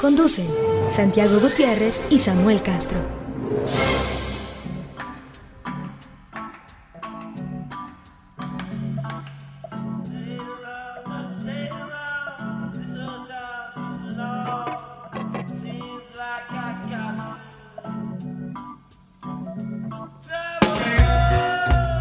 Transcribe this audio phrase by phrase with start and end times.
[0.00, 0.46] Conducen
[0.90, 2.98] Santiago Gutiérrez y Samuel Castro.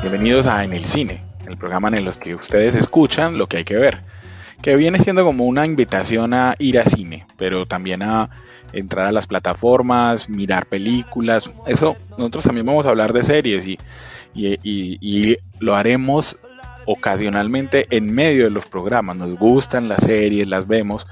[0.01, 3.63] Bienvenidos a En el Cine, el programa en el que ustedes escuchan lo que hay
[3.63, 4.03] que ver,
[4.61, 8.29] que viene siendo como una invitación a ir a cine, pero también a
[8.73, 11.49] entrar a las plataformas, mirar películas.
[11.67, 13.77] Eso, nosotros también vamos a hablar de series y,
[14.33, 16.39] y, y lo haremos
[16.87, 19.17] ocasionalmente en medio de los programas.
[19.17, 21.05] Nos gustan las series, las vemos,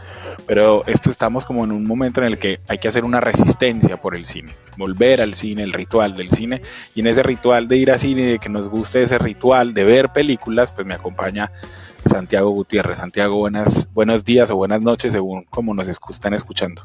[0.48, 3.98] pero esto estamos como en un momento en el que hay que hacer una resistencia
[3.98, 6.62] por el cine, volver al cine, el ritual del cine,
[6.96, 9.84] y en ese ritual de ir a cine, de que nos guste ese ritual de
[9.84, 11.52] ver películas, pues me acompaña
[12.06, 12.98] Santiago Gutiérrez.
[13.00, 16.84] Santiago, buenas, buenos días o buenas noches según como nos están escuchando.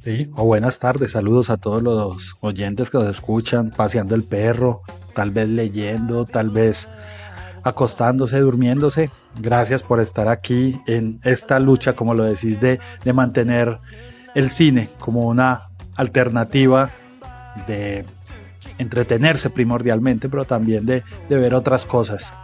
[0.00, 4.82] Sí, o buenas tardes, saludos a todos los oyentes que nos escuchan, paseando el perro,
[5.12, 6.88] tal vez leyendo, tal vez
[7.64, 9.10] acostándose, durmiéndose.
[9.40, 13.78] Gracias por estar aquí en esta lucha, como lo decís, de, de mantener
[14.34, 16.90] el cine como una alternativa
[17.66, 18.04] de
[18.78, 22.34] entretenerse primordialmente, pero también de, de ver otras cosas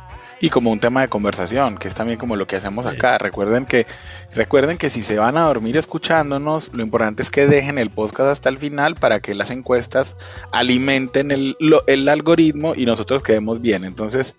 [0.41, 3.19] y como un tema de conversación, que es también como lo que hacemos acá.
[3.19, 3.87] Recuerden que
[4.35, 8.31] recuerden que si se van a dormir escuchándonos, lo importante es que dejen el podcast
[8.31, 10.17] hasta el final para que las encuestas
[10.53, 13.85] alimenten el, el algoritmo y nosotros quedemos bien.
[13.85, 14.36] Entonces,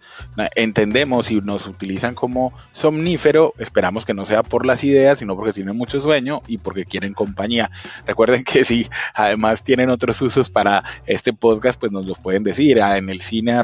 [0.55, 5.53] entendemos si nos utilizan como somnífero, esperamos que no sea por las ideas, sino porque
[5.53, 7.71] tienen mucho sueño y porque quieren compañía.
[8.05, 12.81] Recuerden que si además tienen otros usos para este podcast, pues nos los pueden decir
[12.81, 13.55] ah, en el cine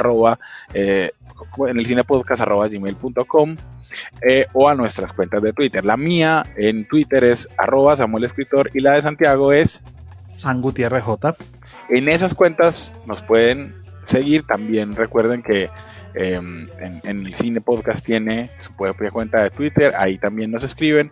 [0.74, 1.12] eh,
[1.68, 3.58] en el cinepodcast.gmail.com
[4.22, 5.84] eh, o a nuestras cuentas de Twitter.
[5.86, 9.82] La mía en Twitter es arroba Samuel Escritor y la de Santiago es
[10.36, 11.36] San Gutiérrez J.
[11.90, 14.44] En esas cuentas nos pueden seguir.
[14.44, 15.70] También recuerden que
[16.14, 16.68] em,
[17.04, 21.12] en, el Cine Podcast tiene su propia cuenta de Twitter, ahí también nos escriben.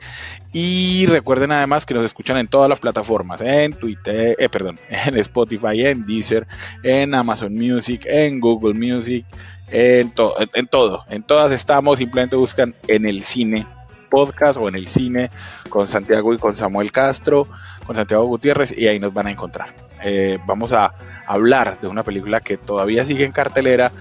[0.52, 5.18] Y recuerden además que nos escuchan en todas las plataformas, en Twitter, eh, perdón, en
[5.18, 6.48] Spotify, en Deezer,
[6.84, 9.26] en Amazon Music, en Google Music,
[9.72, 10.14] en,
[10.54, 13.66] en, todo, en todas estamos, simplemente buscan en el cine
[14.10, 15.30] podcast o en el cine
[15.70, 17.48] con Santiago y con Samuel Castro,
[17.86, 19.70] con Santiago Gutiérrez y ahí nos van a encontrar.
[20.04, 20.94] Eh, vamos a
[21.28, 23.92] hablar de una película que todavía sigue en cartelera,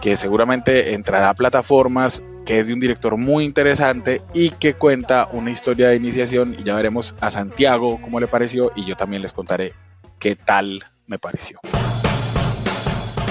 [0.00, 5.28] que seguramente entrará a plataformas, que es de un director muy interesante y que cuenta
[5.32, 9.22] una historia de iniciación y ya veremos a Santiago cómo le pareció y yo también
[9.22, 9.74] les contaré
[10.18, 11.60] qué tal me pareció.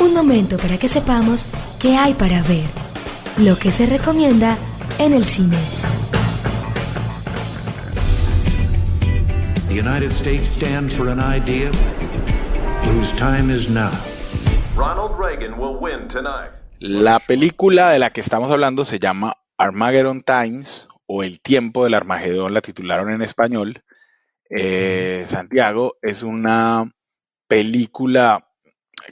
[0.02, 1.46] Un momento para que sepamos
[1.78, 2.64] qué hay para ver,
[3.38, 4.58] lo que se recomienda
[4.98, 5.58] en el cine.
[9.68, 11.70] The United States stands for an idea
[12.86, 13.92] whose time is now.
[14.76, 16.52] Ronald Reagan will win tonight.
[16.80, 21.94] La película de la que estamos hablando se llama Armageddon Times o El tiempo del
[21.94, 23.84] Armagedón, la titularon en español.
[24.50, 26.90] Eh, Santiago es una
[27.48, 28.49] película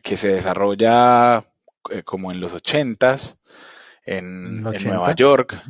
[0.03, 1.43] que se desarrolla
[1.89, 3.37] eh, como en los 80s
[4.05, 5.61] en, Nueva York,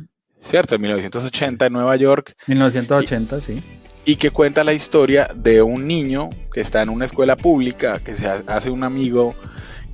[0.42, 0.76] ¿cierto?
[0.76, 2.36] En 1980 en Nueva York.
[2.46, 3.62] 1980, sí.
[4.04, 8.14] Y que cuenta la historia de un niño que está en una escuela pública, que
[8.14, 9.34] se hace un amigo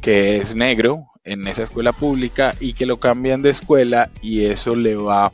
[0.01, 4.77] que es negro en esa escuela pública y que lo cambian de escuela y eso
[4.77, 5.33] le va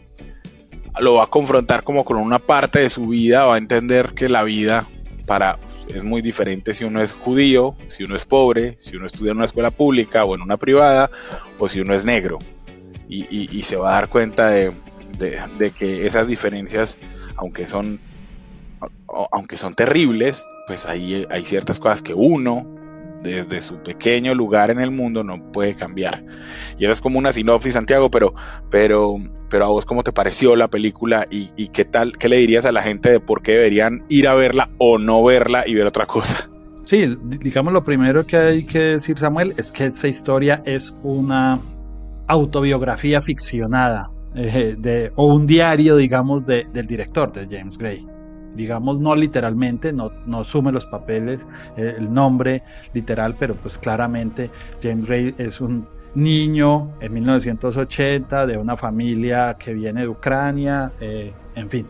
[0.99, 4.29] lo va a confrontar como con una parte de su vida, va a entender que
[4.29, 4.87] la vida
[5.27, 5.59] para
[5.91, 9.39] es muy diferente si uno es judío, si uno es pobre, si uno estudia en
[9.39, 11.11] una escuela pública o en una privada,
[11.59, 12.39] o si uno es negro.
[13.09, 14.73] Y, se va a dar cuenta de,
[15.79, 16.99] que esas diferencias,
[17.35, 17.99] aunque son,
[19.33, 22.80] aunque son terribles, pues hay, hay ciertas cosas que uno
[23.23, 26.25] desde su pequeño lugar en el mundo no puede cambiar.
[26.79, 28.35] Y eso es como una sinopsis, Santiago, pero,
[28.71, 29.17] pero,
[29.49, 32.73] pero a vos cómo te pareció la película y, qué tal, qué le dirías a
[32.73, 36.07] la gente de por qué deberían ir a verla o no verla y ver otra
[36.07, 36.51] cosa.
[36.85, 41.61] Sí, digamos lo primero que hay que decir, Samuel, es que esta historia es una
[42.27, 48.07] autobiografía ficcionada eh, de, o un diario, digamos, del director, de James Gray.
[48.55, 51.41] Digamos no literalmente, no, no sume los papeles,
[51.77, 52.63] eh, el nombre
[52.93, 54.51] literal, pero pues claramente
[54.83, 61.33] James Gray es un niño en 1980 de una familia que viene de Ucrania, eh,
[61.55, 61.87] en fin,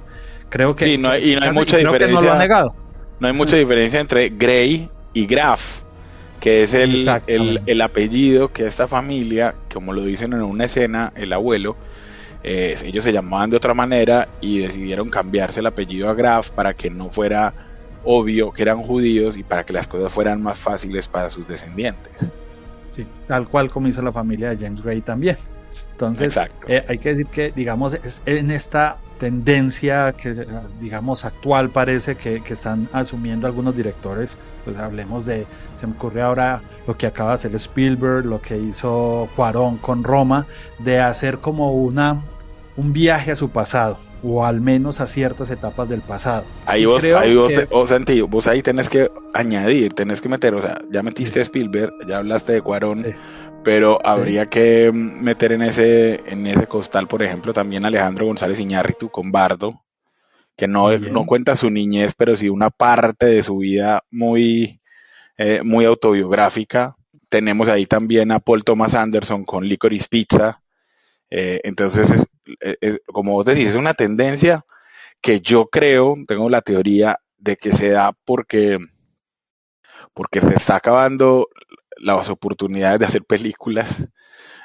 [0.49, 0.85] creo que...
[0.85, 2.33] Sí, no hay, y no hay mucha diferencia.
[2.33, 2.75] No, negado.
[3.19, 5.83] no hay mucha diferencia entre Gray y Graf,
[6.41, 11.13] que es el, el, el, apellido que esta familia, como lo dicen en una escena,
[11.17, 11.77] el abuelo,
[12.43, 16.75] eh, ellos se llamaban de otra manera y decidieron cambiarse el apellido a Graf para
[16.75, 17.55] que no fuera
[18.03, 22.13] obvio que eran judíos y para que las cosas fueran más fáciles para sus descendientes.
[22.89, 25.37] Sí, tal cual como hizo la familia de James Gray también.
[25.93, 30.35] Entonces, eh, hay que decir que, digamos, es en esta tendencia que,
[30.81, 35.47] digamos, actual parece que, que, están asumiendo algunos directores, pues hablemos de,
[35.77, 40.05] se me ocurre ahora lo que acaba de hacer Spielberg, lo que hizo Cuarón con
[40.05, 40.47] Roma,
[40.79, 42.23] de hacer como una,
[42.79, 46.45] un viaje a su pasado, o al menos a ciertas etapas del pasado.
[46.65, 48.23] Ahí vos, ahí vos, que...
[48.23, 52.55] vos, ahí tenés que añadir, tenés que meter, o sea, ya metiste Spielberg, ya hablaste
[52.55, 53.05] de Cuarón,
[53.63, 59.11] pero habría que meter en ese, en ese costal, por ejemplo, también Alejandro González Iñárritu
[59.11, 59.85] con Bardo,
[60.57, 64.81] que no, no cuenta su niñez, pero sí una parte de su vida muy,
[65.37, 66.97] eh, muy autobiográfica.
[67.29, 70.61] Tenemos ahí también a Paul Thomas Anderson con Licorice Pizza.
[71.31, 72.27] Eh, entonces,
[73.07, 74.65] como vos decís, es una tendencia
[75.21, 78.79] que yo creo, tengo la teoría de que se da porque,
[80.15, 81.49] porque se está acabando
[82.01, 84.07] las oportunidades de hacer películas.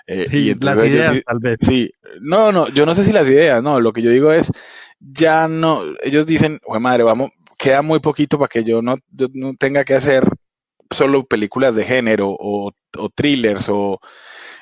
[0.07, 1.57] Eh, sí, las ideas tal vez.
[1.61, 1.91] Sí,
[2.21, 4.51] no, no, yo no sé si las ideas, no, lo que yo digo es,
[4.99, 8.97] ya no, ellos dicen, oye madre, vamos, queda muy poquito para que yo no,
[9.33, 10.27] no tenga que hacer
[10.91, 12.71] solo películas de género o,
[13.15, 13.99] thrillers o,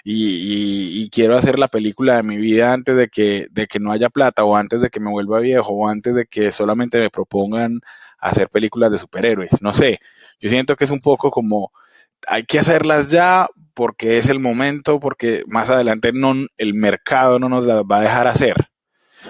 [0.04, 4.10] y, quiero hacer la película de mi vida antes de que, de que no haya
[4.10, 7.82] plata o antes de que me vuelva viejo o antes de que solamente me propongan
[8.18, 9.62] hacer películas de superhéroes.
[9.62, 10.00] No sé,
[10.40, 11.72] yo siento que es un poco como
[12.28, 17.50] hay que hacerlas ya porque es el momento, porque más adelante no, el mercado no
[17.50, 18.56] nos las va a dejar hacer.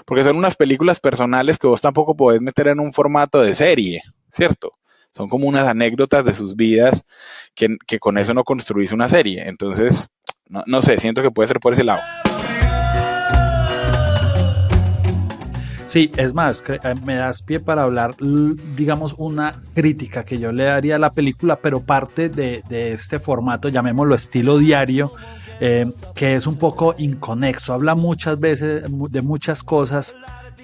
[0.05, 4.01] Porque son unas películas personales que vos tampoco podés meter en un formato de serie,
[4.31, 4.73] ¿cierto?
[5.15, 7.05] Son como unas anécdotas de sus vidas
[7.53, 9.47] que, con eso no construís una serie.
[9.47, 10.09] Entonces,
[10.47, 12.01] no, no sé, siento que puede ser por ese lado.
[15.93, 18.15] Sí, es más, eh, me das pie para hablar,
[18.75, 23.69] digamos, una crítica que yo le daría a la película, pero parte de, este formato,
[23.69, 25.11] llamémoslo estilo diario,
[25.59, 25.85] eh,
[26.15, 27.75] que es un poco inconexo.
[27.75, 30.15] Habla muchas veces de muchas cosas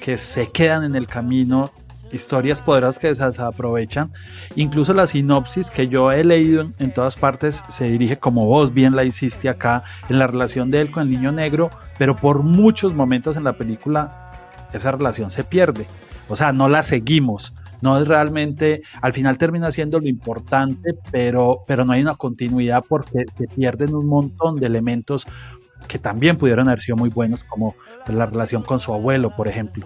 [0.01, 1.69] que se quedan en el camino,
[2.11, 4.09] historias poderosas que se aprovechan.
[4.55, 8.73] Incluso la sinopsis que yo he leído en, en, todas partes se dirige como vos
[8.73, 12.41] bien la hiciste acá, en la relación de él con el niño negro, pero por
[12.41, 14.28] muchos momentos en la película
[14.73, 15.85] esa relación se pierde.
[16.27, 17.53] O sea, no la seguimos.
[17.81, 22.83] No es realmente, al final termina siendo lo importante, pero, pero no hay una continuidad
[22.87, 25.25] porque se pierden un montón de elementos
[25.87, 27.73] que también pudieron haber sido muy buenos, como
[28.07, 29.85] la relación con su abuelo, por ejemplo,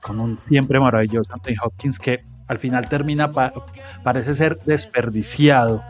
[0.00, 3.30] con un siempre maravilloso Anthony Hopkins que al final termina,
[4.02, 5.82] parece ser desperdiciado.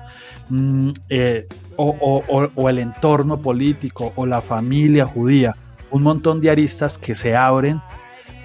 [0.49, 1.47] Mm, eh,
[1.77, 2.23] o,
[2.55, 5.57] o, el entorno político o la familia judía
[5.91, 7.81] un montón de aristas que se abren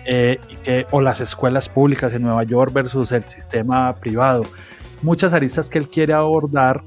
[0.06, 0.40] eh,
[0.92, 4.44] o las escuelas públicas en Nueva York versus el sistema privado.
[5.02, 6.84] Muchas aristas que él quiere abordar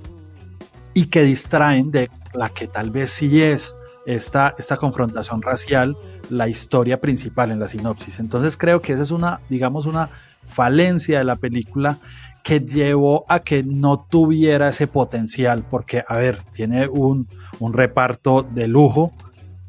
[0.94, 3.74] y que distraen de la que tal vez sí es
[4.06, 5.96] esta, esta confrontación racial,
[6.30, 8.20] la historia principal en la sinopsis.
[8.20, 10.10] Entonces creo que esa es una, digamos, una
[10.46, 11.98] falencia de la película
[12.42, 17.26] que llevó a que no tuviera ese potencial, porque, a ver, tiene un,
[17.58, 19.12] un reparto de lujo,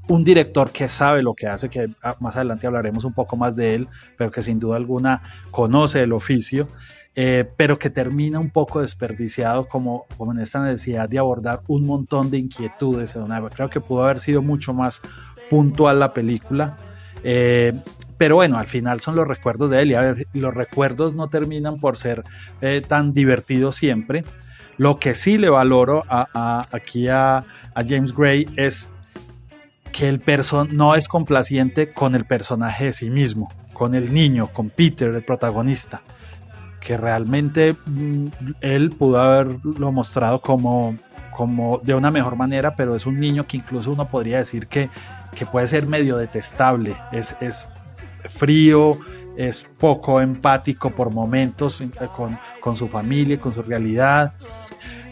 [0.07, 3.55] un director que sabe lo que hace, que ah, más adelante hablaremos un poco más
[3.55, 5.21] de él, pero que sin duda alguna
[5.51, 6.67] conoce el oficio,
[7.15, 12.29] eh, pero que termina un poco desperdiciado como, en esta necesidad de abordar un montón
[12.29, 13.15] de inquietudes.
[13.55, 15.01] Creo que pudo haber sido mucho más
[15.49, 16.77] puntual la película.
[17.23, 17.73] Eh,
[18.17, 21.27] pero bueno, al final son los recuerdos de él y a ver, los recuerdos no
[21.27, 22.23] terminan por ser
[22.61, 24.23] eh, tan divertidos siempre.
[24.77, 27.43] Lo que sí le valoro aquí a
[27.75, 28.89] James Gray es
[29.95, 34.47] que el person no es complaciente con el personaje de sí mismo, con el niño,
[34.51, 36.01] con Peter, el protagonista,
[36.81, 38.27] que realmente mm,
[38.59, 40.97] él pudo haberlo mostrado como,
[41.31, 44.89] como de una mejor manera, pero es un niño que incluso uno podría decir que,
[45.33, 47.65] que puede ser medio detestable, es, es
[48.27, 48.97] frío,
[49.37, 51.81] es poco empático por momentos
[52.17, 54.33] con, con su familia, con su realidad.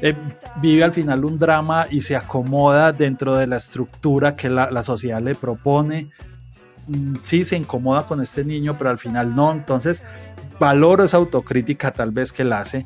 [0.06, 0.14] Eh,
[0.58, 5.22] vive al final un drama y se acomoda dentro de la estructura que la, sociedad
[5.22, 6.10] le propone.
[6.88, 9.54] Mm, sí, se incomoda con este niño, pero al final no.
[9.54, 10.04] Entonces,
[10.60, 12.86] valoro esa autocrítica tal vez que él hace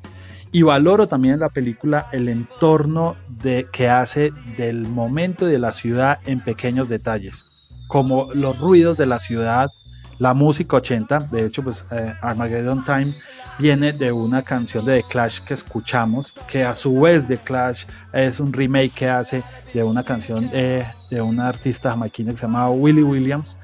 [0.52, 5.72] y valoro también en la película el entorno de, que hace del momento de la
[5.72, 7.46] ciudad en pequeños detalles,
[7.88, 9.72] como los ruidos de la ciudad,
[10.20, 13.12] la música 80, de hecho pues eh, Armageddon Time
[13.60, 17.86] viene de una canción de The Clash que escuchamos, que a su vez The Clash
[18.14, 22.70] es un remake que hace de una canción de una artista jamaiquina que se llama
[22.70, 23.58] Willie Williams,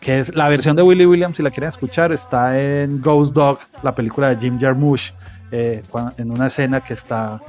[0.00, 3.58] que es la versión de Willie Williams, si la quieren escuchar, está en Ghost Dog,
[3.82, 5.12] la película de Jim Jarmusch,
[5.50, 5.82] eh,
[6.18, 7.40] en una escena que está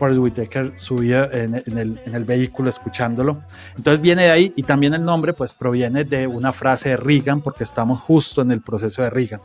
[0.00, 3.42] Forrest Whitaker subido en, el, vehículo escuchándolo.
[3.76, 7.42] Entonces viene de ahí y también el nombre pues proviene de una frase de Reagan
[7.42, 9.40] porque estamos justo en el proceso de Reagan.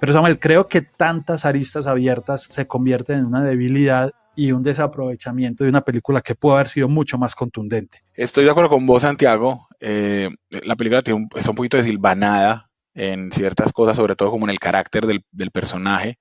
[0.00, 5.64] Pero Samuel, creo que tantas aristas abiertas se convierten en una debilidad y un desaprovechamiento
[5.64, 8.02] de una película que pudo haber sido mucho más contundente.
[8.14, 9.68] Estoy de acuerdo con vos, Santiago.
[9.80, 14.46] Eh, la película tiene un, está un poquito desilvanada en ciertas cosas, sobre todo como
[14.46, 16.18] en el carácter del, del personaje.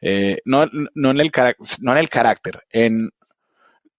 [0.00, 1.30] Eh, no, no, en el
[1.80, 3.10] no en el carácter, en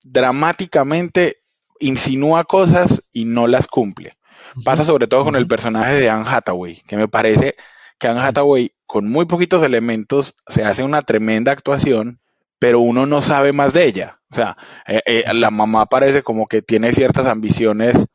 [0.04, 1.38] dramáticamente
[1.80, 4.18] insinúa cosas y no las cumple.
[4.64, 7.56] Pasa sobre todo con el personaje de Anne Hathaway, que me parece
[8.00, 12.20] que Anne Hathaway con muy poquitos elementos se hace una tremenda actuación,
[12.60, 14.20] pero uno no sabe más de ella.
[14.32, 14.58] O sea,
[14.88, 18.06] eh, eh, la mamá parece como que tiene ciertas ambiciones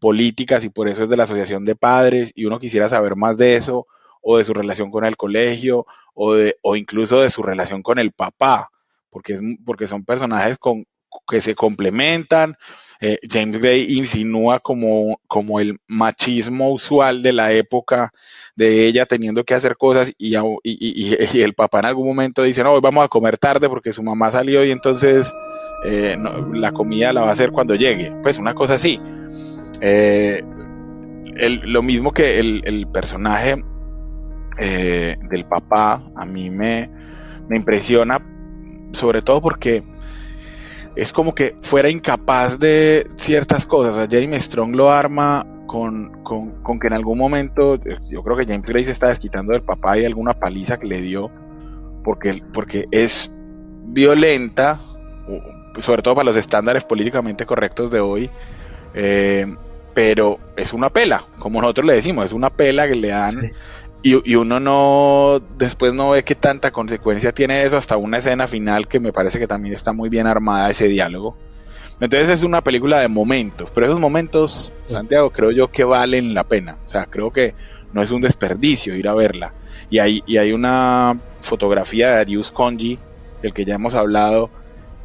[0.00, 3.36] políticas y por eso es de la asociación de padres y uno quisiera saber más
[3.36, 3.86] de eso
[4.20, 7.98] o de su relación con el colegio o, de, o incluso de su relación con
[7.98, 8.70] el papá,
[9.10, 10.86] porque, es, porque son personajes con,
[11.28, 12.56] que se complementan.
[13.06, 18.14] Eh, James Gray insinúa como, como el machismo usual de la época
[18.56, 20.34] de ella teniendo que hacer cosas y,
[21.42, 24.30] el papá en algún momento dice, no, hoy vamos a comer tarde porque su mamá
[24.30, 25.34] salió y entonces
[25.84, 26.16] eh,
[26.54, 28.10] la comida la va a hacer cuando llegue.
[28.22, 28.98] Pues una cosa así.
[29.82, 30.42] Eh,
[31.64, 33.62] lo mismo que el, el personaje
[34.56, 36.88] del papá a mí me,
[37.50, 38.18] me impresiona,
[38.92, 39.82] sobre todo porque
[40.96, 44.08] es como que fuera incapaz de ciertas cosas.
[44.08, 48.64] Jeremy Strong lo arma con, con, con, que en algún momento, yo creo que James
[48.64, 51.30] Gray se está desquitando del papá y alguna paliza que le dio,
[52.04, 53.36] porque, porque es
[53.86, 54.80] violenta,
[55.80, 58.30] sobre todo para los estándares políticamente correctos de hoy,
[58.94, 59.52] eh,
[59.94, 63.52] pero es una pela, como nosotros le decimos, es una pela que le dan
[64.04, 68.86] y, uno no, después no ve qué tanta consecuencia tiene eso hasta una escena final
[68.86, 71.36] que me parece que también está muy bien armada ese diálogo.
[72.00, 76.44] Entonces es una película de momentos, pero esos momentos, Santiago, creo yo que valen la
[76.44, 76.78] pena.
[76.84, 77.54] O sea, creo que
[77.94, 79.54] no es un desperdicio ir a verla.
[79.88, 82.98] Y hay, y hay una fotografía de Arius Conji,
[83.40, 84.50] del que ya hemos hablado,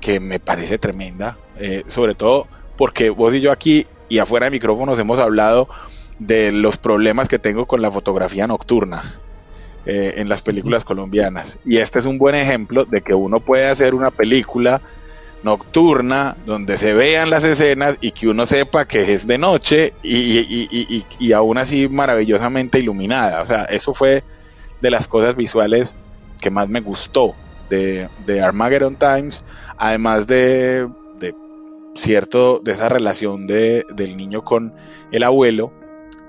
[0.01, 1.37] que me parece tremenda.
[1.57, 5.69] Eh, sobre todo porque vos y yo aquí y afuera de micrófonos hemos hablado
[6.19, 9.01] de los problemas que tengo con la fotografía nocturna
[9.85, 11.57] eh, en las películas colombianas.
[11.65, 14.81] Y este es un buen ejemplo de que uno puede hacer una película
[15.41, 21.31] nocturna donde se vean las escenas y que uno sepa que es de noche y,
[21.33, 23.41] aún así maravillosamente iluminada.
[23.41, 24.23] O sea, eso fue
[24.81, 25.95] de las cosas visuales
[26.41, 27.35] que más me gustó
[27.69, 29.43] de, de Armageddon Times,
[29.77, 31.33] además de, de,
[31.95, 34.73] cierto, de esa relación de, del niño con
[35.11, 35.71] el abuelo,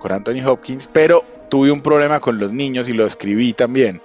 [0.00, 4.02] con Anthony Hopkins, pero tuve un problema con los niños y lo escribí también.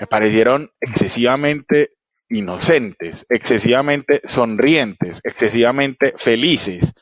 [0.00, 1.90] Me parecieron excesivamente
[2.28, 6.92] inocentes, excesivamente sonrientes, excesivamente felices.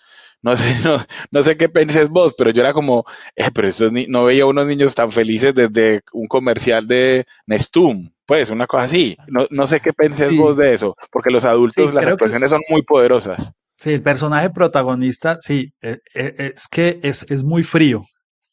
[0.42, 0.64] No sé,
[1.30, 3.04] no, sé qué penses vos, pero yo era como,
[3.36, 8.50] eh, pero estos no veía unos niños tan felices desde un comercial de Nestum, pues
[8.50, 9.16] una cosa así.
[9.28, 13.52] No, sé qué penses vos de eso, porque los adultos, las actuaciones son muy poderosas.
[13.76, 18.04] Sí, el personaje protagonista, sí, e, e, es que es, es muy frío,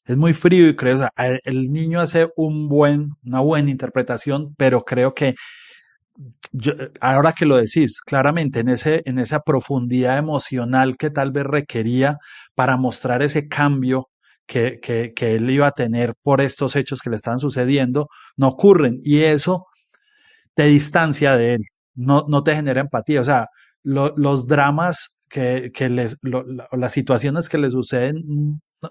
[0.09, 1.09] es muy frío y creo, o
[1.43, 5.35] el niño hace buen, una buena interpretación, pero creo que
[6.99, 12.17] ahora que lo decís, claramente en, ese, en esa profundidad emocional que tal vez requería
[12.55, 14.09] para mostrar ese cambio
[14.47, 18.99] que, que, él iba a tener por estos hechos que le están sucediendo, no ocurren.
[19.03, 19.67] Y eso
[20.55, 21.61] te distancia de él,
[21.93, 23.21] no, no te genera empatía.
[23.21, 23.47] O sea,
[23.83, 26.17] los dramas que, que les,
[26.71, 28.23] las situaciones que le suceden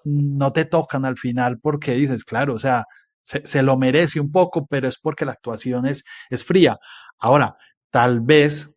[0.04, 2.84] no te tocan al final porque dices, claro, o sea,
[3.24, 6.78] se, lo merece un poco, pero es porque la actuación es, es fría.
[7.18, 7.56] Ahora,
[7.90, 8.74] tal vez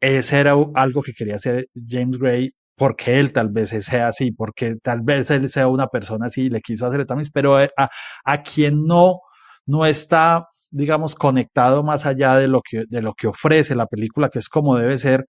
[0.00, 4.76] ese era algo que quería hacer James Gray porque él tal vez sea así, porque
[4.82, 7.88] tal vez él sea una persona así y le quiso hacer también, pero eh, a,
[8.24, 9.20] a, quien no,
[9.66, 14.28] no está, digamos, conectado más allá de lo, que, de lo que ofrece la película,
[14.28, 15.26] que es como debe ser,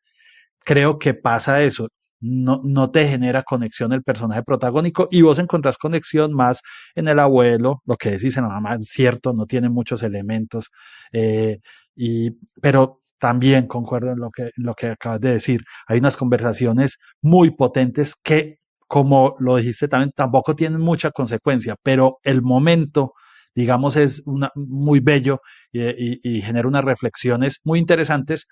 [0.65, 1.88] creo que pasa eso
[2.25, 6.62] no, no te genera conexión el personaje protagónico y vos encontrás conexión más
[6.95, 10.72] en el abuelo, lo que decís en la mamá, es cierto, no tiene muchos elementos,
[11.12, 11.60] eh,
[11.95, 12.31] y,
[12.62, 15.62] pero también concuerdo en lo que, en lo que acabas de decir.
[15.88, 22.19] Hay unas conversaciones muy potentes que, como lo dijiste también, tampoco tienen mucha consecuencia, pero
[22.24, 23.13] el momento,
[23.55, 25.41] digamos, es una, muy bello
[25.72, 28.48] y, y, genera unas reflexiones muy interesantes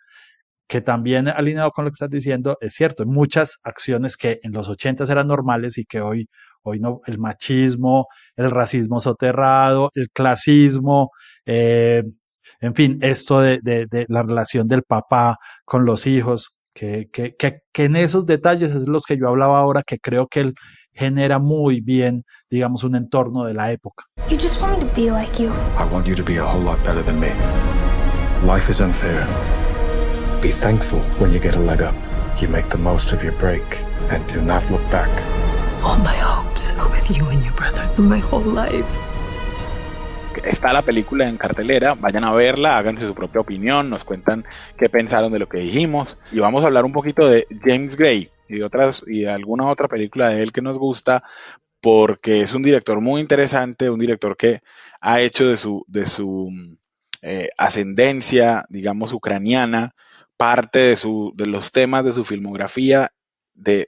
[0.67, 4.53] que también alineado con lo que estás diciendo, es cierto, hay muchas acciones que en
[4.53, 6.27] los 80 eran normales y que hoy,
[6.63, 11.11] hoy no, el machismo, el racismo soterrado, el clasismo,
[11.45, 12.03] eh,
[12.61, 17.59] en fin, esto de, de, la relación del papá con los hijos, que, que, que,
[17.71, 20.53] que, en esos detalles es los que yo hablaba ahora, que creo que él
[20.93, 24.05] genera muy bien, digamos, un entorno de la época.
[24.29, 25.49] You just want to be like you.
[25.77, 27.31] I want you to be a whole lot better than me.
[28.47, 29.27] Life is unfair.
[30.43, 31.95] Be thankful when you get a leg up.
[32.41, 33.63] You make the most of your break
[34.11, 35.07] and do not look back.
[35.81, 38.85] All my hopes are with you and your brother for my whole life.
[40.43, 44.43] Está la película en cartelera, vayan a verla, háganse su propia opinión, nos cuentan
[44.77, 48.29] qué pensaron de lo que dijimos y vamos a hablar un poquito de James Gray
[48.49, 51.23] y de otras y de alguna otra película de él que nos gusta
[51.79, 54.59] porque es un director muy interesante, un director que
[54.99, 56.49] ha hecho de su de su
[57.21, 59.95] eh, ascendencia, digamos, ucraniana,
[60.37, 63.11] parte de, su, de los temas de su filmografía,
[63.55, 63.85] de,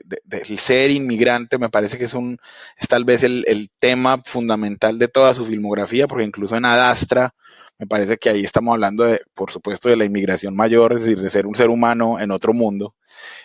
[0.58, 2.38] ser inmigrante, me parece que es, un,
[2.78, 7.34] es tal vez el, tema fundamental de toda su filmografía, porque incluso en Adastra,
[7.78, 11.20] me parece que ahí estamos hablando, de, por supuesto, de la inmigración mayor, es decir,
[11.20, 12.96] de ser un ser humano en otro mundo.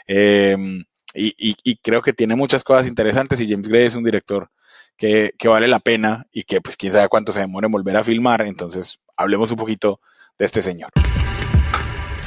[0.07, 4.50] Em, y, creo que tiene muchas cosas interesantes y James Gray es un director
[4.97, 7.97] que, que, vale la pena y que pues quién sabe cuánto se demore en volver
[7.97, 8.42] a filmar.
[8.42, 10.00] Entonces, hablemos un poquito
[10.38, 10.90] de este señor.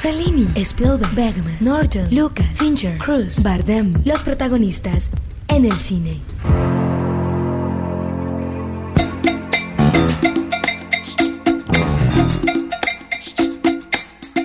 [0.04, 5.08] Fellini, Spielberg, Bergman, Norton, Lucas, Fincher, Cruz, Bardem, los protagonistas
[5.48, 6.20] en el cine.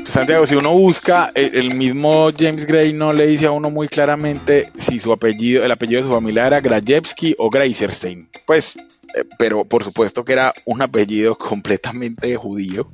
[0.06, 4.72] Santiago, si uno busca, el, mismo James Gray no le dice a uno muy claramente
[4.78, 8.30] si su apellido, el apellido de su familia era Grajewski o Greiserstein.
[8.46, 12.90] Pues, eh, pero por supuesto que era un apellido completamente judío.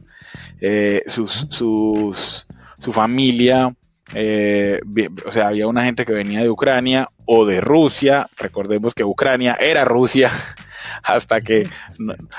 [0.62, 3.74] Eh, sus, sus, su familia,
[4.14, 4.80] eh,
[5.26, 9.58] o sea, había una gente que venía de Ucrania o de Rusia, recordemos que Ucrania
[9.60, 10.30] era Rusia
[11.04, 11.68] hasta que,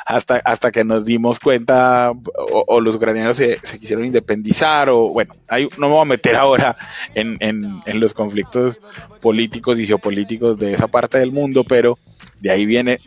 [0.05, 5.35] hasta, hasta que nos dimos cuenta o, los ucranianos se, quisieron independizar o bueno,
[5.77, 6.77] no me voy a meter ahora
[7.15, 8.81] en, en los conflictos
[9.21, 11.99] políticos y geopolíticos de esa parte del mundo, pero
[12.41, 12.99] de ahí viene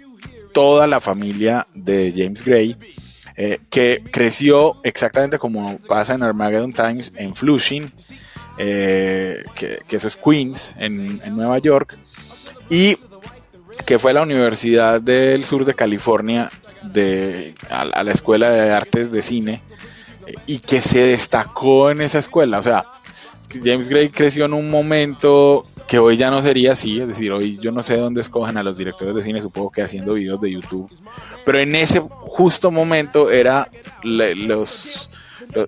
[0.52, 2.76] toda la familia de James Gray
[3.42, 7.90] eh, que creció exactamente como pasa en Armageddon Times en Flushing,
[8.58, 11.98] eh, que, eso es Queens, en, Nueva York,
[12.70, 12.98] y
[13.86, 16.52] que fue a la Universidad del Sur de California,
[16.84, 19.62] de, a, la Escuela de Artes de Cine,
[20.46, 22.60] y que se destacó en esa escuela.
[22.60, 22.88] O sea,
[23.64, 27.58] James Gray creció en un momento que hoy ya no sería así, es decir, hoy
[27.58, 30.52] yo no sé dónde escogen a los directores de cine, supongo que haciendo videos de
[30.52, 30.90] YouTube,
[31.46, 33.70] pero en ese justo momento era
[34.04, 35.10] los,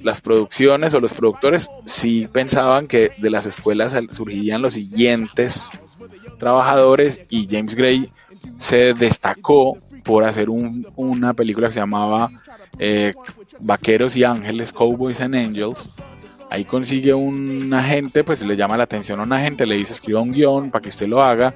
[0.02, 5.72] las producciones o los productores sí pensaban que de las escuelas surgirían los siguientes
[6.38, 8.12] trabajadores y James Gray
[8.58, 12.32] se destacó por hacer una película que se llamaba
[12.80, 13.14] eh,
[13.60, 15.90] Vaqueros y Ángeles, Cowboys and Angels,
[16.52, 20.20] Ahí consigue un agente, pues le llama la atención a un agente, le dice escriba
[20.20, 21.54] un guion para que usted lo haga.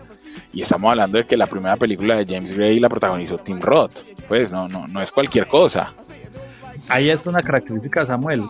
[0.54, 4.00] Y estamos hablando de que la primera película de James Gray la protagonizó Tim Roth.
[4.30, 5.94] Pues no, no, no es cualquier cosa.
[6.90, 8.44] Ahí es una característica, Samuel.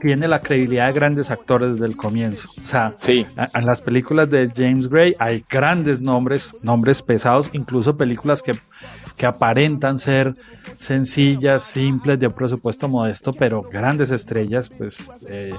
[0.00, 2.48] tiene la credibilidad de grandes actores desde el comienzo.
[2.62, 3.26] O sea, sí.
[3.54, 8.54] en las películas de James Gray hay grandes nombres, nombres pesados, incluso películas que
[9.20, 10.34] que aparentan ser
[10.78, 15.52] sencillas, simples, de un presupuesto modesto, pero grandes estrellas, pues eh,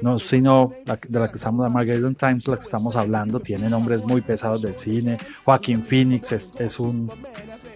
[0.00, 4.02] no sino de la que estamos, de Margaret Times, la que estamos hablando, tiene nombres
[4.02, 5.18] muy pesados del cine.
[5.44, 7.12] Joaquín Phoenix es, un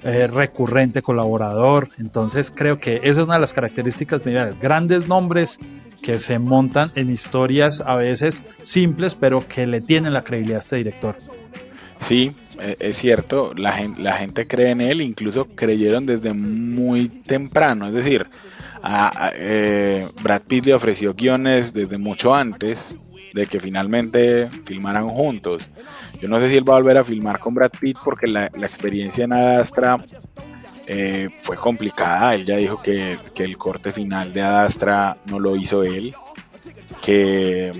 [0.03, 5.59] eh, recurrente colaborador, entonces creo que esa es una de las características, mira, grandes nombres
[6.03, 10.61] que se montan en historias a veces simples, pero que le tienen la credibilidad a
[10.61, 11.17] este director.
[11.99, 17.09] Sí, e, es cierto, la gente, la gente cree en él, incluso creyeron desde muy
[17.09, 18.27] temprano, es decir,
[19.35, 22.95] eh, Brad Pitt le ofreció guiones desde mucho antes
[23.35, 25.63] de que finalmente filmaran juntos.
[26.21, 28.47] Yo no sé si él va a volver a filmar con Brad Pitt porque la,
[28.47, 29.97] experiencia en Adastra
[30.87, 32.35] eh, fue complicada.
[32.35, 36.15] Él ya dijo que, que el corte final de Adastra no lo hizo él,
[37.01, 37.73] que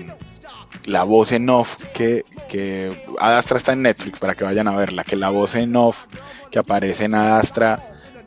[0.85, 5.03] la voz en off que, que Adastra está en Netflix para que vayan a verla,
[5.03, 6.05] que la voz en off
[6.49, 7.79] que aparece en Adastra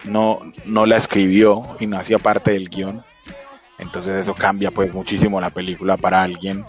[0.05, 3.03] no, no la escribió y no hacía parte del guion.
[3.79, 6.65] Entonces eso cambia pues muchísimo la película para alguien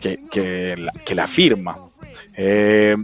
[0.00, 1.76] que, que, la, que la firma.
[2.36, 2.96] Eh,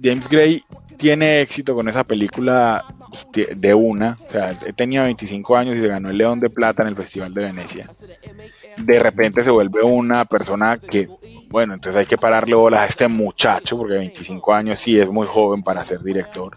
[0.00, 0.62] James Gray
[0.96, 2.84] tiene éxito con esa película
[3.32, 4.16] de una.
[4.26, 7.34] O sea, tenía 25 años y se ganó el León de Plata en el Festival
[7.34, 7.90] de Venecia.
[8.78, 11.08] De repente se vuelve una persona que,
[11.48, 15.26] bueno, entonces hay que pararle bolas a este muchacho, porque 25 años sí es muy
[15.26, 16.56] joven para ser director.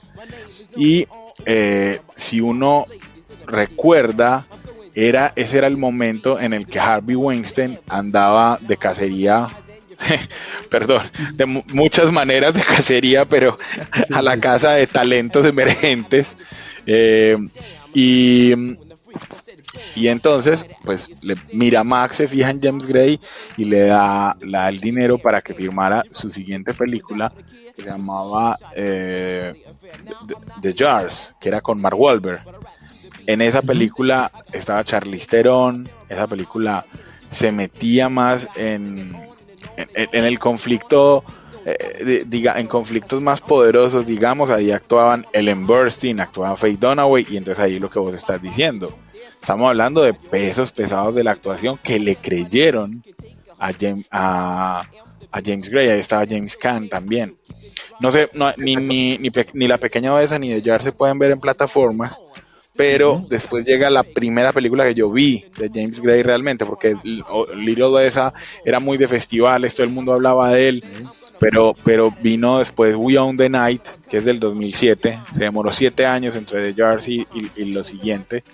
[0.75, 1.07] Y
[1.45, 2.85] eh, si uno
[3.45, 4.45] recuerda,
[4.93, 9.47] era, ese era el momento en el que Harvey Weinstein andaba de cacería
[10.69, 13.57] perdón, de muchas maneras de cacería, pero
[14.13, 16.37] a la casa de talentos emergentes.
[16.85, 17.37] Eh,
[17.93, 18.53] y,
[19.95, 23.19] y entonces, pues le, mira Max, se fija en James Gray
[23.57, 27.31] y le da, el dinero para que firmara su siguiente película
[27.75, 29.53] que se llamaba eh,
[30.61, 32.43] The, Jars, que era con Mark Wahlberg.
[33.25, 36.85] En esa película estaba Charlize Theron, esa película
[37.29, 39.15] se metía más en,
[39.93, 41.23] en, el conflicto,
[41.65, 47.37] eh, diga, en conflictos más poderosos, digamos, ahí actuaban Ellen Burstyn, actuaba Faye Dunaway, y
[47.37, 48.93] entonces ahí lo que vos estás diciendo.
[49.31, 53.03] Estamos hablando de pesos pesados de la actuación que le creyeron
[53.57, 54.83] a James, a,
[55.45, 57.37] James Gray, ahí estaba James Caan también.
[57.99, 61.39] No sé, ni, ni, ni, la pequeña Odessa ni de Jar se pueden ver en
[61.39, 62.19] plataformas,
[62.79, 66.95] pero después llega la primera película que yo vi de James Gray realmente, porque
[67.53, 70.83] Little esa era muy de festivales, todo el mundo hablaba de él,
[71.39, 76.05] pero, pero vino después We Own the Night, que es del 2007, se demoró siete
[76.05, 78.45] años entre The Jars y, lo siguiente,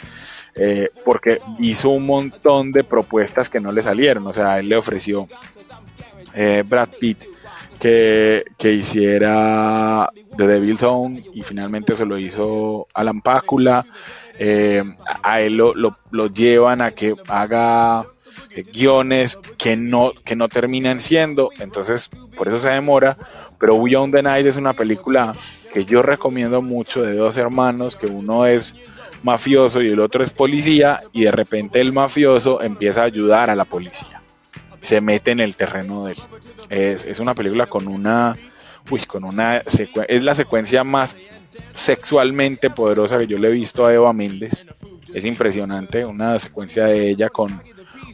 [0.55, 4.75] eh, porque hizo un montón de propuestas que no le salieron, o sea, él le
[4.75, 5.27] ofreció
[6.33, 7.34] eh, Brad Pitt
[7.79, 13.85] que, hiciera The Devil's Zone y finalmente se lo hizo Alan Pácula.
[14.37, 14.83] Eh,
[15.23, 18.05] a él lo, lo, llevan a que haga
[18.51, 23.17] eh, guiones que no, que no terminan siendo, entonces por eso se demora.
[23.59, 25.33] Pero Beyond the Night es una película
[25.73, 28.75] que yo recomiendo mucho de dos hermanos, que uno es
[29.23, 33.55] mafioso y el otro es policía, y de repente el mafioso empieza a ayudar a
[33.55, 34.21] la policía.
[34.85, 36.19] Se mete en el terreno de él.
[36.69, 38.37] Es, una película con una
[38.89, 41.17] uy, con una es la secuencia más
[41.73, 44.67] sexualmente poderosa que yo le he visto a Eva Méndez.
[45.13, 47.61] Es impresionante, una secuencia de ella con,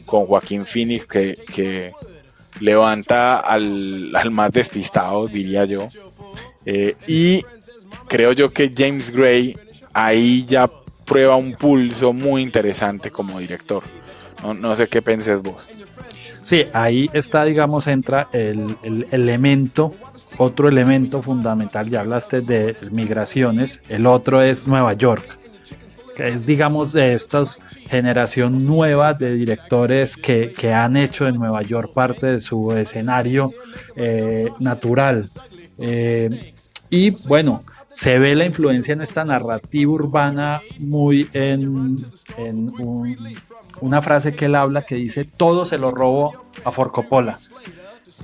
[0.06, 1.92] con Joaquín Phoenix que,
[2.60, 5.88] levanta al, más despistado, diría yo.
[6.64, 7.44] Eh, y
[8.08, 9.56] creo yo que James Gray
[9.92, 10.70] ahí ya
[11.04, 13.82] prueba un pulso muy interesante como director.
[14.42, 15.66] No, no sé qué penses vos.
[16.42, 19.94] Sí, ahí está, digamos, entra el, el elemento
[20.38, 25.38] otro elemento fundamental, ya hablaste de migraciones, el otro es Nueva York,
[26.16, 31.92] que es, digamos, de estas generación nueva de directores que, han hecho en Nueva York
[31.92, 33.52] parte de su escenario
[33.96, 35.28] eh, natural.
[35.78, 36.54] Eh,
[36.90, 41.96] y bueno, se ve la influencia en esta narrativa urbana muy en,
[43.82, 46.32] una frase que él habla que dice, todo se lo robo
[46.64, 47.38] a Forcopola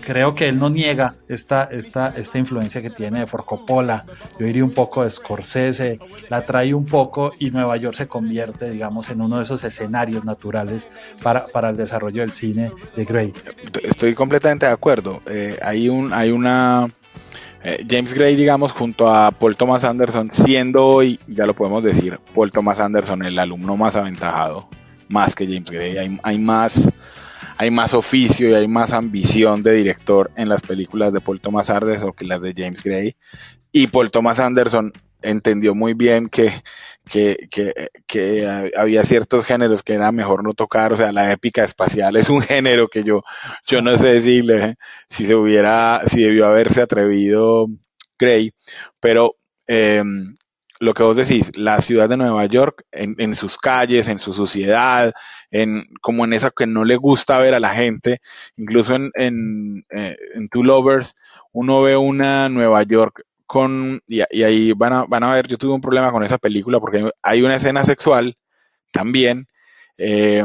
[0.00, 4.04] creo que él no niega esta, esta, esta influencia que tiene de Forcopola.
[4.38, 8.70] Yo diría un poco de Scorsese, la trae un poco y Nueva York se convierte,
[8.70, 10.90] digamos, en uno de esos escenarios naturales
[11.22, 13.32] para, para el desarrollo del cine de Gray.
[13.82, 15.22] Estoy completamente de acuerdo.
[15.26, 16.88] Eh, hay, un, hay una.
[17.64, 22.20] Eh, James Gray, digamos, junto a Paul Thomas Anderson, siendo hoy, ya lo podemos decir,
[22.34, 24.68] Paul Thomas Anderson el alumno más aventajado,
[25.08, 25.98] más que James Gray.
[25.98, 26.88] Hay, hay más
[27.56, 31.70] hay más oficio y hay más ambición de director en las películas de Paul Thomas
[31.70, 33.16] Anderson que las de James Gray.
[33.72, 36.52] Y Paul Thomas Anderson entendió muy bien que,
[37.08, 42.28] que, había ciertos géneros que era mejor no tocar, o sea, la épica espacial es
[42.28, 43.24] un género que yo,
[43.66, 44.42] yo no sé si,
[45.08, 47.66] si se hubiera, si debió haberse atrevido
[48.18, 48.52] Gray,
[49.00, 50.37] pero em,
[50.80, 55.12] lo que vos decís, la ciudad de Nueva York, en, sus calles, en su suciedad,
[55.50, 58.20] en, como en esa que no le gusta ver a la gente,
[58.56, 60.16] incluso en, en, eh,
[60.50, 61.16] Two Lovers,
[61.52, 65.74] uno ve una Nueva York con, y, ahí van a, van a ver, yo tuve
[65.74, 68.36] un problema con esa película porque hay una escena sexual
[68.92, 69.48] también
[69.96, 70.44] eh,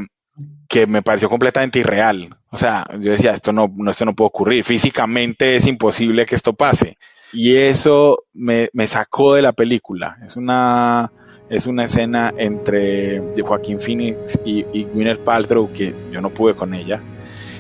[0.67, 2.35] que me pareció completamente irreal.
[2.49, 6.35] O sea, yo decía, esto no, no, esto no puede ocurrir, físicamente es imposible que
[6.35, 6.97] esto pase
[7.33, 10.17] y eso me, sacó de la película.
[10.25, 11.11] Es una,
[11.49, 16.73] es una escena entre Joaquín Phoenix y, y Gwyneth Paltrow que yo no pude con
[16.73, 17.01] ella.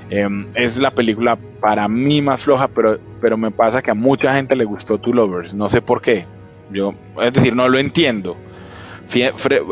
[0.09, 4.35] Em, es la película para mí más floja, pero, pero me pasa que a mucha
[4.35, 6.27] gente le gustó Two Lovers, no sé por qué.
[6.71, 8.37] Yo, es decir, no lo entiendo.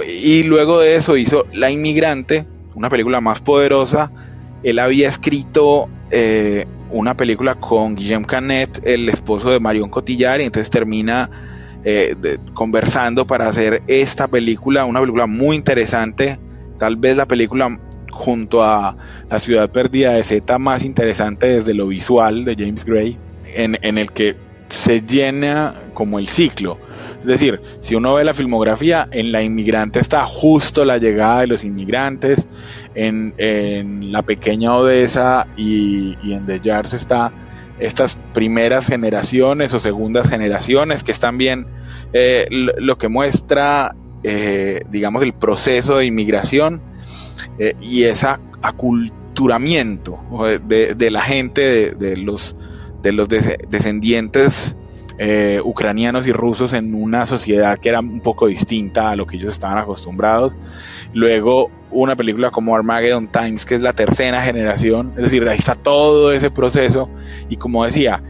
[0.07, 4.11] Y luego de eso hizo La Inmigrante, una película más poderosa.
[4.63, 10.45] Él había escrito eh, una película con Guillaume Canet, el esposo de Marion Cotillard, y
[10.45, 11.29] entonces termina
[11.83, 12.15] eh,
[12.53, 16.39] conversando para hacer esta película, una película muy interesante,
[16.77, 17.79] tal vez la película
[18.11, 18.97] junto a
[19.29, 23.17] La ciudad perdida de Z más interesante desde lo visual de James Gray,
[23.55, 24.35] en el que
[24.71, 26.77] se llena como el ciclo.
[27.21, 31.47] Es decir, si uno ve la filmografía, en La Inmigrante está justo la llegada de
[31.47, 32.47] los inmigrantes,
[32.95, 37.31] en, La Pequeña Odessa y, en The Jars está
[37.79, 41.67] estas primeras generaciones o segundas generaciones, que es también
[42.13, 46.81] eh, lo que muestra, eh, digamos, el proceso de inmigración
[47.57, 48.27] eh, y ese
[48.61, 50.19] aculturamiento
[50.67, 52.55] de, la gente, de, los,
[53.01, 54.75] de los descendientes
[55.17, 59.37] eh, ucranianos y rusos en una sociedad que era un poco distinta a lo que
[59.37, 60.53] ellos estaban acostumbrados.
[61.13, 65.75] Luego una película como Armageddon Times, que es la tercera generación, es decir, ahí está
[65.75, 67.09] todo ese proceso
[67.49, 68.23] y como decía,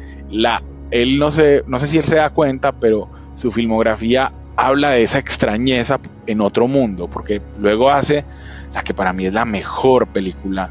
[0.91, 5.03] él no sé, no sé si él se da cuenta, pero su filmografía habla de
[5.03, 8.25] esa extrañeza en otro mundo, porque luego hace
[8.73, 10.69] la que para mí es la mejor película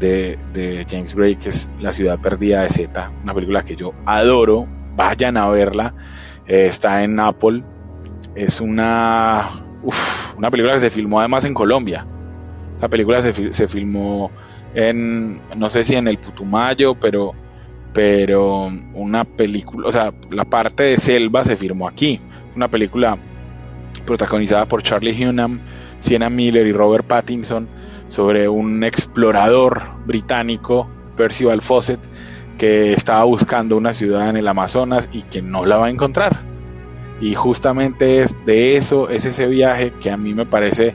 [0.00, 3.94] de, de James Gray, que es La ciudad perdida de Z, una película que yo
[4.04, 5.94] adoro, vayan a verla.
[6.46, 7.62] Eh, está en Apple.
[8.34, 9.48] Es una,
[10.36, 12.06] una película que se filmó además en Colombia.
[12.80, 14.30] La película se, se, filmó
[14.74, 17.32] en, no sé si en el Putumayo, pero,
[17.92, 22.20] pero una película, o sea, la parte de selva se filmó aquí.
[22.56, 23.16] Una película
[24.04, 25.60] protagonizada por Charlie Hunnam,
[26.00, 27.68] Sienna Miller y Robert Pattinson
[28.08, 32.00] sobre un explorador británico, Percival Fawcett,
[32.58, 36.42] que estaba buscando una ciudad en el Amazonas y que no la va a encontrar.
[37.20, 40.94] Y justamente es de eso, es ese viaje que a mí me parece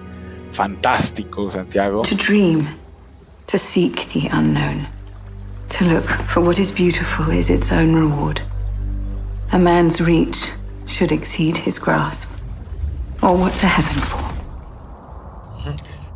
[0.51, 2.01] fantástico, Santiago.
[2.03, 2.67] To dream,
[3.47, 4.87] to seek the unknown,
[5.69, 8.41] to look for what is beautiful is its own reward.
[9.51, 10.49] A man's reach
[10.85, 12.29] should exceed his grasp.
[13.21, 14.27] Or what's a heaven for?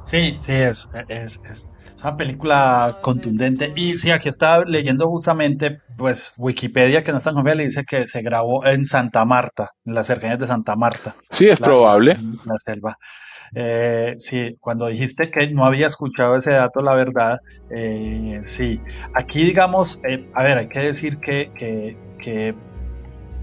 [0.05, 1.67] Sí, sí, es, es, es
[2.03, 3.73] una película contundente.
[3.75, 8.07] Y sí, aquí estaba leyendo justamente, pues, Wikipedia, que no está en le dice que
[8.07, 11.15] se grabó en Santa Marta, en las cercanías de Santa Marta.
[11.29, 12.17] Sí, es probable.
[12.45, 12.97] la selva.
[13.53, 18.79] Eh, sí, cuando dijiste que no había escuchado ese dato, la verdad, eh, sí.
[19.13, 22.55] Aquí, digamos, eh, a ver, hay que decir que, que, que,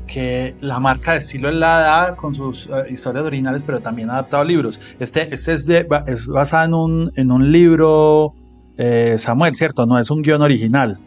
[0.06, 4.14] que, la marca de estilo es la da con sus historias originales, pero también ha
[4.14, 4.80] adaptado libros.
[4.98, 8.32] Este, este es, de, es basado en un, en un libro
[8.78, 9.86] eh, Samuel, ¿cierto?
[9.86, 10.98] No es un guion original.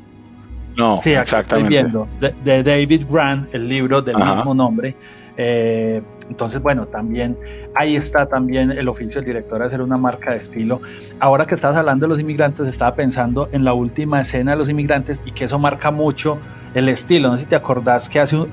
[0.78, 1.76] No, sí, exactamente.
[1.78, 2.08] Estoy viendo,
[2.44, 4.96] de, David Grant, el libro del mismo nombre.
[5.38, 7.38] Eh, entonces, bueno, también
[7.76, 10.82] ahí está también el oficio del director de hacer una marca de estilo.
[11.20, 14.70] Ahora que estás hablando de los inmigrantes, estaba pensando en la última escena de los
[14.70, 16.38] inmigrantes y que eso marca mucho
[16.74, 17.30] el estilo.
[17.30, 18.50] No sé si te acordás que hace un,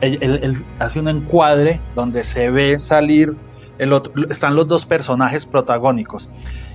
[0.78, 3.36] hace un encuadre donde se ve salir
[3.78, 6.28] el otro, están los dos personajes protagónicos.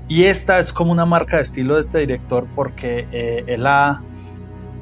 [0.07, 4.01] Y esta es como una marca de estilo de este director porque eh, él, ha,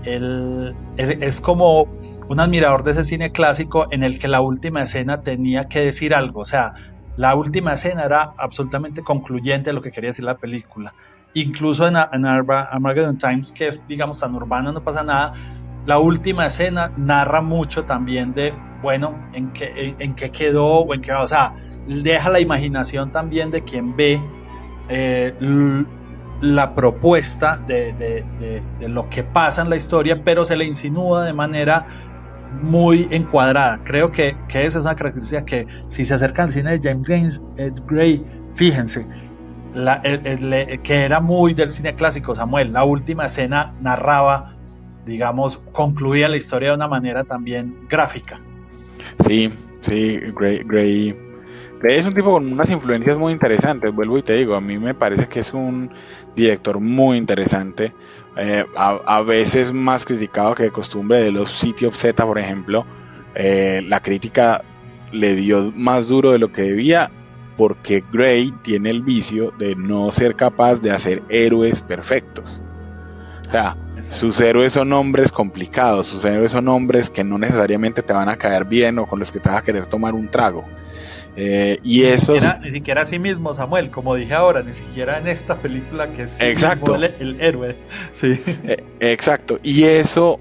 [0.04, 1.84] él, es como
[2.28, 6.16] un admirador de ese cine clásico en el que la última escena tenía que decir
[6.16, 6.42] algo.
[6.42, 6.74] O sea,
[7.18, 10.94] la última escena era absolutamente concluyente de lo que quería decir la película.
[11.34, 15.34] Incluso en, en Armageddon Times, que es, digamos, tan urbana, no pasa nada.
[15.86, 21.02] La última escena narra mucho también de, bueno, en qué, en, qué quedó o en
[21.02, 21.56] qué, o sea,
[21.88, 24.22] deja la imaginación también de quien ve
[24.94, 25.34] eh,
[26.42, 28.24] la propuesta de,
[28.82, 31.86] lo que pasa en la historia, pero se le insinúa de manera
[32.62, 33.80] muy encuadrada.
[33.86, 37.42] Creo que, esa es una característica que si se acercan al cine de James
[37.88, 38.26] Gray,
[38.56, 39.08] fíjense,
[40.84, 44.56] que era muy del cine clásico, Samuel, la última escena narraba,
[45.06, 48.42] digamos, concluía la historia de una manera también gráfica.
[49.26, 51.31] Sí, sí, Gray, Gray
[51.84, 54.94] es un tipo con unas influencias muy interesantes, vuelvo y te digo, a mí me
[54.94, 55.92] parece que es un
[56.36, 57.94] director muy interesante,
[58.38, 62.86] eh, a, veces más criticado que de costumbre de los City of Z, por ejemplo,
[63.36, 64.64] eh, la crítica
[65.12, 67.12] le dio más duro de lo que debía
[67.58, 72.62] porque Gray tiene el vicio de no ser capaz de hacer héroes perfectos.
[73.48, 78.14] O sea, sus héroes son hombres complicados, sus héroes son hombres que no necesariamente te
[78.14, 80.66] van a caer bien o con los que te vas a querer tomar un trago.
[81.36, 85.28] Eh, y eso ni siquiera a sí mismo Samuel, como dije ahora, ni siquiera en
[85.28, 86.96] esta película que es exacto.
[86.96, 87.78] El, héroe.
[88.12, 88.42] Sí.
[88.46, 89.60] Eh, exacto.
[89.64, 90.40] Y eso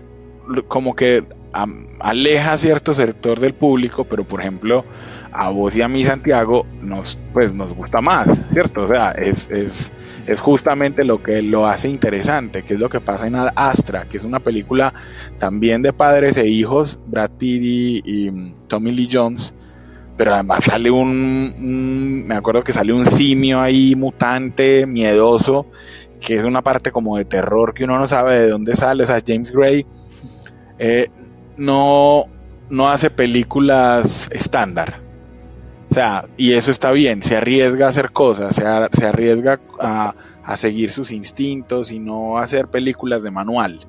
[0.66, 4.84] como que aleja a cierto sector del público, pero por ejemplo,
[5.32, 8.82] a vos y a mí, Santiago, nos, pues, nos gusta más, ¿cierto?
[8.82, 9.92] O sea, es, es,
[10.26, 14.16] es justamente lo que lo hace interesante, que es lo que pasa en Astra, que
[14.16, 14.94] es una película
[15.38, 19.54] también de padres e hijos, Brad Pitt y, mm, Tommy Lee Jones,
[20.20, 25.64] pero además sale un, me acuerdo que sale un simio ahí mutante, miedoso,
[26.20, 29.06] que es una parte como de terror que uno no sabe de dónde sale, o
[29.06, 29.86] sea, James Gray
[30.78, 31.08] eh,
[31.56, 32.26] no,
[32.68, 35.00] no hace películas estándar.
[35.90, 40.14] O sea, y eso está bien, se arriesga a hacer cosas, se, se arriesga a,
[40.44, 43.80] a, seguir sus instintos y no hacer películas de manual.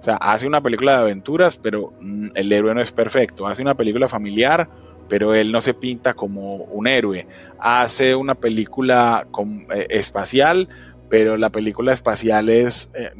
[0.00, 3.48] O sea, hace una película de aventuras, pero mm, el héroe no es perfecto.
[3.48, 4.68] Hace una película familiar,
[5.08, 7.26] pero él no se pinta como un héroe.
[7.58, 9.26] Hace una película
[9.74, 10.68] eh, espacial,
[11.08, 13.12] pero la película espacial es, eh,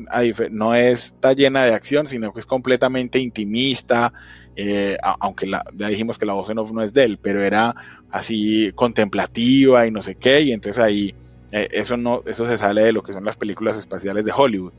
[0.51, 4.13] no está llena de acción, sino que es completamente intimista,
[4.57, 7.75] eh, aunque ya dijimos que la voz en off no es de él, pero era
[8.11, 11.15] así contemplativa y no sé qué, y entonces ahí
[11.53, 14.73] eh, eso no, eso se sale de lo que son las películas espaciales de Hollywood.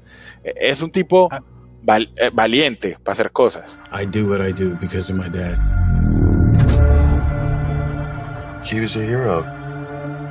[0.44, 1.42] es un tipo ah.
[2.34, 3.80] valiente para hacer cosas.
[3.92, 5.87] I do what I do because of my dad.
[8.64, 9.44] He was a hero.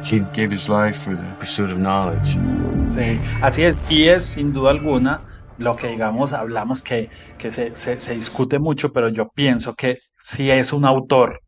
[0.02, 2.36] He gave his life for the pursuit of knowledge.
[2.90, 3.76] Sí, así es.
[3.88, 5.22] Y es sin duda alguna
[5.58, 10.00] lo que digamos, hablamos que, que se, se, se, discute mucho, pero yo pienso que
[10.18, 11.42] si es un autor,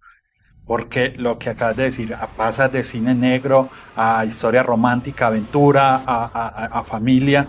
[0.66, 6.30] porque lo que acabas de decir, pasa de cine negro a historia romántica, aventura, a,
[6.32, 7.48] a, a familia,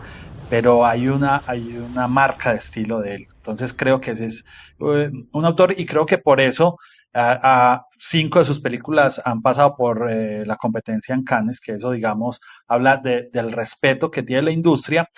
[0.50, 3.28] pero hay una, hay una marca de estilo de él.
[3.38, 4.46] Entonces creo que ese es
[4.80, 6.78] uh, un autor y creo que por eso
[7.14, 11.92] a, cinco de sus películas han pasado por eh, la competencia en Cannes, que eso,
[11.92, 15.10] digamos, habla de, del respeto que tiene la industria,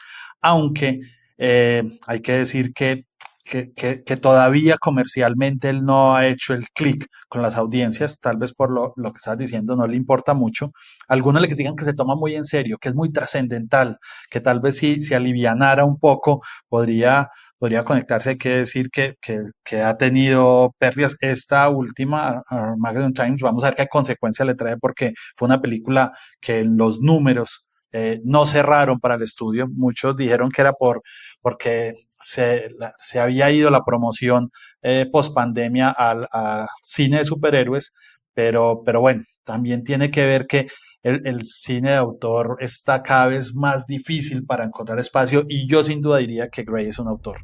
[0.41, 0.99] aunque
[1.37, 3.05] eh, hay que decir que,
[3.43, 8.71] que, todavía comercialmente él no ha hecho el clic con las audiencias, tal vez por
[8.71, 10.71] lo, lo que estás diciendo no le importa mucho.
[11.07, 13.99] Algunos le critican que se toma muy en serio, que es muy trascendental,
[14.29, 17.29] que tal vez si se alivianara un poco podría
[17.61, 21.15] podría conectarse, hay que decir que, que, ha tenido pérdidas.
[21.21, 26.11] Esta última, Armageddon Times, vamos a ver qué consecuencia le trae porque fue una película
[26.39, 29.67] que los números eh, no cerraron para el estudio.
[29.71, 31.03] Muchos dijeron que era por
[31.39, 34.49] porque se, se había ido la promoción
[34.81, 37.93] eh, post pandemia al, al, cine de superhéroes,
[38.33, 40.67] pero, pero bueno, también tiene que ver que
[41.03, 46.01] el, cine de autor está cada vez más difícil para encontrar espacio y yo sin
[46.01, 47.37] duda diría que Gray es un autor.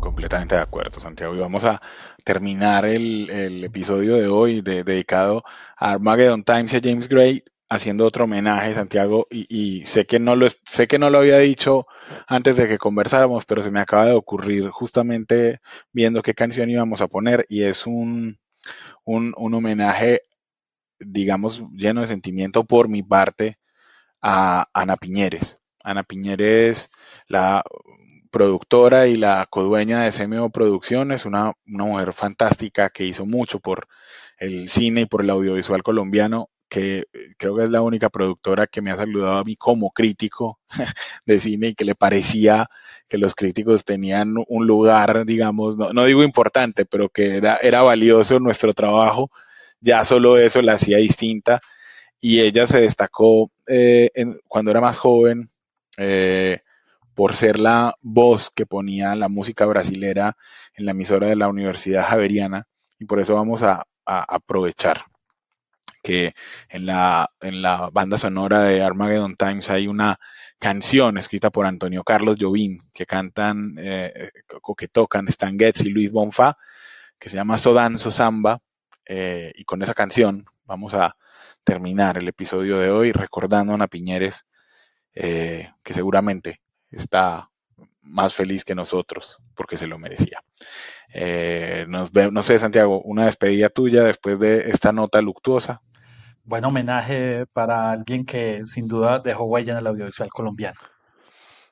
[0.00, 1.34] Completamente de acuerdo, Santiago.
[1.34, 1.80] Y vamos a
[2.24, 5.44] terminar el, episodio de hoy dedicado
[5.76, 10.34] a Armageddon Times y a James Gray haciendo otro homenaje, Santiago, y, sé que no
[10.36, 11.86] lo sé que no lo había dicho
[12.26, 15.60] antes de que conversáramos, pero se me acaba de ocurrir justamente
[15.92, 18.38] viendo qué canción íbamos a poner, y es un,
[19.04, 20.22] un, homenaje,
[20.98, 23.58] digamos, lleno de sentimiento por mi parte
[24.20, 25.58] a Ana Piñeres.
[25.84, 26.90] Ana Piñeres,
[27.28, 27.62] la
[28.32, 33.88] productora y la codueña de CMO Producciones, una, una mujer fantástica que hizo mucho por
[34.38, 38.66] el cine y por el audiovisual colombiano que eh, creo que es la única productora
[38.66, 40.60] que me ha saludado a mí como crítico
[41.26, 42.70] de cine y que le parecía
[43.08, 48.38] que los críticos tenían un lugar, digamos, no, digo importante, pero que era, era valioso
[48.38, 49.30] nuestro trabajo.
[49.80, 51.60] Ya solo eso la hacía distinta
[52.20, 54.10] y ella se destacó eh,
[54.46, 55.50] cuando era más joven
[55.96, 56.60] eh,
[57.14, 60.36] por ser la voz que ponía la música brasilera
[60.74, 65.09] en la emisora de la Universidad Javeriana y por eso vamos a aprovechar
[66.02, 66.34] que
[66.68, 70.18] en la, en la banda sonora de Armageddon Times hay una
[70.58, 74.30] canción escrita por Antonio Carlos Jobim que cantan eh,
[74.62, 76.56] o que tocan Stan Getz y Luis Bonfa,
[77.18, 78.60] que se llama Sodanzo Samba.
[79.06, 81.16] Eh, y con esa canción vamos a
[81.64, 84.46] terminar el episodio de hoy recordando a Ana Piñeres,
[85.14, 87.50] eh, que seguramente está
[88.02, 90.42] más feliz que nosotros porque se lo merecía.
[91.88, 95.82] no sé, Santiago, una despedida tuya después de esta nota luctuosa
[96.44, 100.78] buen homenaje para alguien que sin duda dejó huella en el audiovisual colombiano.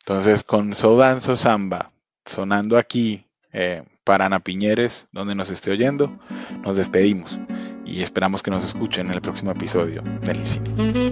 [0.01, 1.93] Entonces, con Sodanzo Samba,
[2.25, 6.19] sonando aquí eh, para Ana Piñeres, donde nos esté oyendo,
[6.63, 7.39] nos despedimos
[7.85, 11.09] y esperamos que nos escuchen en el próximo episodio del cine.